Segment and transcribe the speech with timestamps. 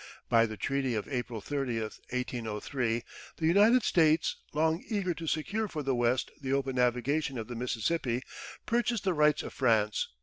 [0.29, 3.03] By the treaty of April 30, 1803,
[3.37, 7.53] the United States, long eager to secure for the West the open navigation of the
[7.55, 8.23] Mississippi,
[8.65, 10.07] purchased the rights of France.